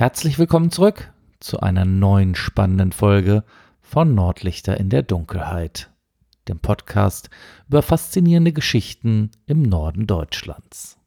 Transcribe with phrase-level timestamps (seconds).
[0.00, 3.44] Herzlich willkommen zurück zu einer neuen spannenden Folge
[3.82, 5.90] von Nordlichter in der Dunkelheit,
[6.48, 7.28] dem Podcast
[7.68, 10.98] über faszinierende Geschichten im Norden Deutschlands.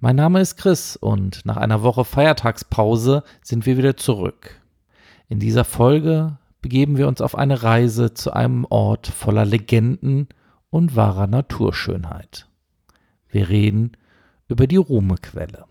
[0.00, 4.60] Mein Name ist Chris und nach einer Woche Feiertagspause sind wir wieder zurück.
[5.28, 10.26] In dieser Folge begeben wir uns auf eine Reise zu einem Ort voller Legenden
[10.70, 12.48] und wahrer Naturschönheit.
[13.28, 13.92] Wir reden
[14.48, 15.66] über die Ruhmequelle.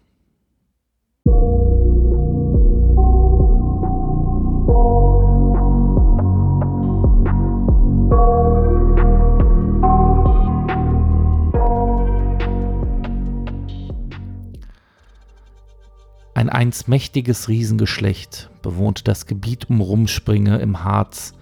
[16.39, 21.33] Ein einst mächtiges Riesengeschlecht bewohnte das Gebiet um Rumspringe im Harz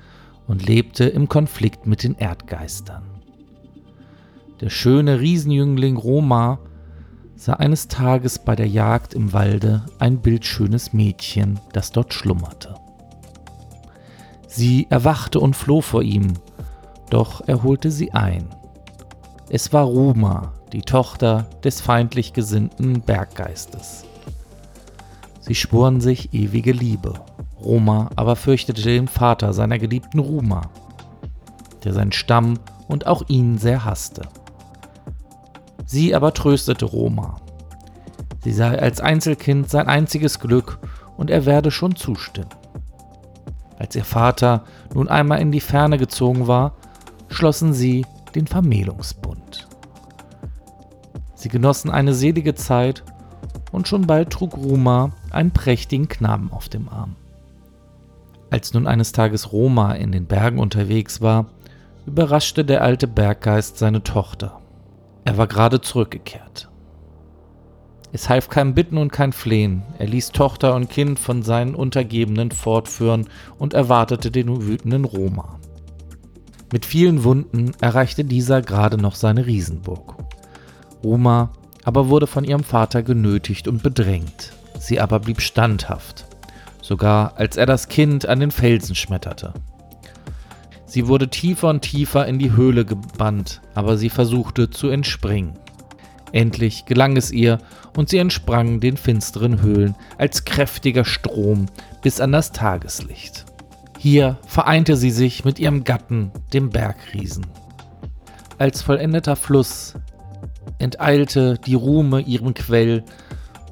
[0.47, 3.03] und lebte im Konflikt mit den Erdgeistern.
[4.59, 6.57] Der schöne Riesenjüngling Roma
[7.35, 12.73] sah eines Tages bei der Jagd im Walde ein bildschönes Mädchen, das dort schlummerte.
[14.47, 16.33] Sie erwachte und floh vor ihm,
[17.11, 18.47] doch er holte sie ein.
[19.47, 24.03] Es war Ruma, die Tochter des feindlich gesinnten Berggeistes.
[25.47, 27.13] Sie schworen sich ewige Liebe.
[27.63, 30.69] Roma aber fürchtete den Vater seiner geliebten Ruma,
[31.85, 34.23] der seinen Stamm und auch ihn sehr hasste.
[35.85, 37.37] Sie aber tröstete Roma.
[38.43, 40.79] Sie sei als Einzelkind sein einziges Glück
[41.15, 42.49] und er werde schon zustimmen.
[43.79, 46.73] Als ihr Vater nun einmal in die Ferne gezogen war,
[47.29, 49.67] schlossen sie den Vermählungsbund.
[51.35, 53.03] Sie genossen eine selige Zeit
[53.71, 57.15] und schon bald trug Roma einen prächtigen Knaben auf dem Arm.
[58.49, 61.47] Als nun eines Tages Roma in den Bergen unterwegs war,
[62.05, 64.61] überraschte der alte Berggeist seine Tochter.
[65.25, 66.69] Er war gerade zurückgekehrt.
[68.13, 72.51] Es half kein Bitten und kein Flehen, er ließ Tochter und Kind von seinen Untergebenen
[72.51, 73.27] fortführen
[73.59, 75.59] und erwartete den wütenden Roma.
[76.71, 80.15] Mit vielen Wunden erreichte dieser gerade noch seine Riesenburg.
[81.03, 81.51] Roma
[81.87, 84.51] aber wurde von ihrem Vater genötigt und bedrängt.
[84.77, 86.25] Sie aber blieb standhaft,
[86.81, 89.53] sogar als er das Kind an den Felsen schmetterte.
[90.85, 95.53] Sie wurde tiefer und tiefer in die Höhle gebannt, aber sie versuchte zu entspringen.
[96.33, 97.57] Endlich gelang es ihr,
[97.95, 101.67] und sie entsprang den finsteren Höhlen als kräftiger Strom
[102.01, 103.45] bis an das Tageslicht.
[103.97, 107.45] Hier vereinte sie sich mit ihrem Gatten, dem Bergriesen.
[108.57, 109.93] Als vollendeter Fluss
[110.79, 113.03] enteilte die Ruhme ihrem Quell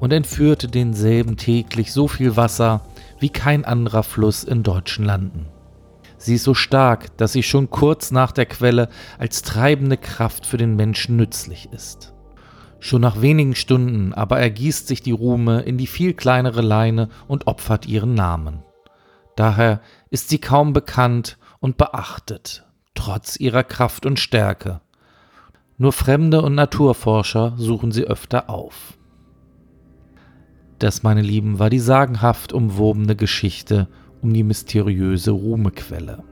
[0.00, 2.82] und entführte denselben täglich so viel Wasser
[3.18, 5.46] wie kein anderer Fluss in deutschen Landen.
[6.18, 10.56] Sie ist so stark, dass sie schon kurz nach der Quelle als treibende Kraft für
[10.56, 12.14] den Menschen nützlich ist.
[12.78, 17.46] Schon nach wenigen Stunden aber ergießt sich die Ruhme in die viel kleinere Leine und
[17.46, 18.62] opfert ihren Namen.
[19.34, 19.80] Daher
[20.10, 22.64] ist sie kaum bekannt und beachtet,
[22.94, 24.80] trotz ihrer Kraft und Stärke.
[25.78, 28.96] Nur Fremde und Naturforscher suchen sie öfter auf.
[30.78, 33.86] Das, meine Lieben, war die sagenhaft umwobene Geschichte
[34.22, 36.24] um die mysteriöse Ruhmequelle.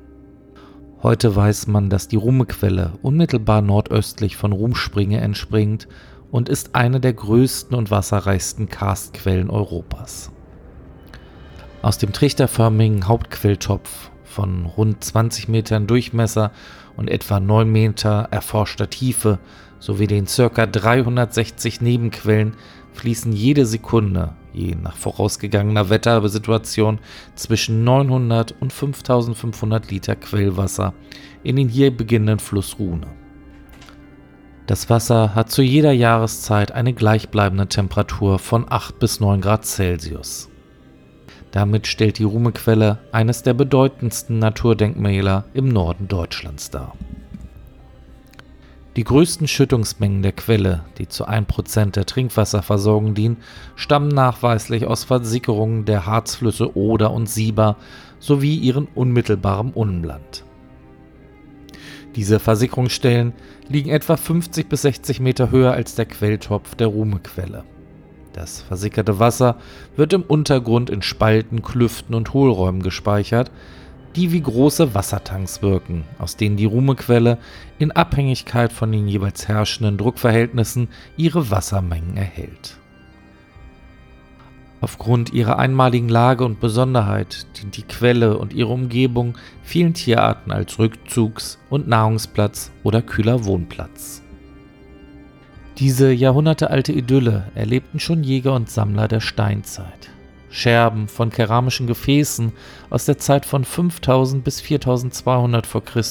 [1.03, 5.89] Heute weiß man, dass die Ruhmequelle unmittelbar nordöstlich von Rumspringe entspringt
[6.31, 10.33] und ist eine der größten und wasserreichsten Karstquellen Europas.
[11.83, 16.51] Aus dem trichterförmigen Hauptquelltopf von rund 20 Metern Durchmesser
[16.97, 19.39] und etwa 9 Meter erforschter Tiefe
[19.79, 20.67] sowie den ca.
[20.67, 22.55] 360 Nebenquellen
[22.95, 26.99] fließen jede Sekunde, je nach vorausgegangener Wettersituation,
[27.37, 30.95] zwischen 900 und 5500 Liter Quellwasser
[31.43, 33.07] in den hier beginnenden Fluss Rune.
[34.67, 40.49] Das Wasser hat zu jeder Jahreszeit eine gleichbleibende Temperatur von 8 bis 9 Grad Celsius.
[41.55, 46.97] Damit stellt die Ruhmequelle eines der bedeutendsten Naturdenkmäler im Norden Deutschlands dar.
[48.97, 53.37] Die größten Schüttungsmengen der Quelle, die zu 1% der Trinkwasserversorgung dienen,
[53.77, 57.77] stammen nachweislich aus Versickerungen der Harzflüsse Oder und Sieber
[58.19, 60.43] sowie ihren unmittelbarem Umland.
[62.17, 63.33] Diese Versickerungsstellen
[63.69, 67.63] liegen etwa 50 bis 60 Meter höher als der Quelltopf der Ruhmequelle.
[68.35, 69.57] Das versickerte Wasser
[69.95, 73.53] wird im Untergrund in Spalten, Klüften und Hohlräumen gespeichert,
[74.17, 77.39] die wie große Wassertanks wirken, aus denen die Ruhmequelle
[77.79, 82.77] in Abhängigkeit von den jeweils herrschenden Druckverhältnissen ihre Wassermengen erhält.
[84.81, 90.79] Aufgrund ihrer einmaligen Lage und Besonderheit dient die Quelle und ihre Umgebung vielen Tierarten als
[90.79, 94.23] Rückzugs- und Nahrungsplatz oder kühler Wohnplatz.
[95.79, 100.11] Diese jahrhundertealte Idylle erlebten schon Jäger und Sammler der Steinzeit.
[100.49, 102.53] Scherben von keramischen Gefäßen
[102.91, 105.81] aus der Zeit von 5000 bis 4200 v.
[105.81, 106.03] Chr.,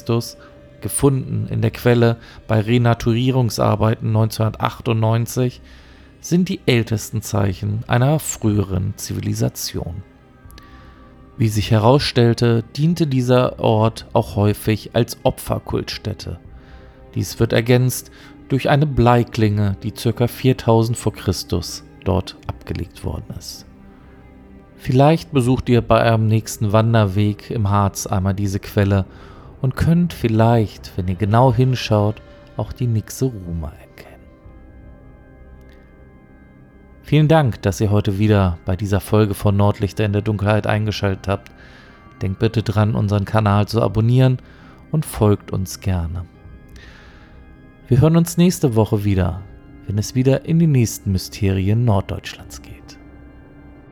[0.82, 5.62] gefunden in der Quelle bei Renaturierungsarbeiten 1998,
[6.20, 10.04] sind die ältesten Zeichen einer früheren Zivilisation.
[11.38, 16.40] Wie sich herausstellte, diente dieser Ort auch häufig als Opferkultstätte.
[17.16, 18.12] Dies wird ergänzt
[18.54, 20.28] durch eine Bleiklinge, die ca.
[20.28, 21.10] 4000 v.
[21.10, 21.34] Chr.
[22.04, 23.66] dort abgelegt worden ist.
[24.76, 29.06] Vielleicht besucht ihr bei eurem nächsten Wanderweg im Harz einmal diese Quelle
[29.64, 32.22] und könnt vielleicht, wenn ihr genau hinschaut,
[32.56, 34.22] auch die Nixe Ruma erkennen.
[37.02, 41.28] Vielen Dank, dass ihr heute wieder bei dieser Folge von Nordlichter in der Dunkelheit eingeschaltet
[41.28, 41.52] habt.
[42.22, 44.38] Denkt bitte dran, unseren Kanal zu abonnieren
[44.92, 46.26] und folgt uns gerne.
[47.90, 49.42] Wir hören uns nächste Woche wieder,
[49.88, 52.98] wenn es wieder in die nächsten Mysterien Norddeutschlands geht.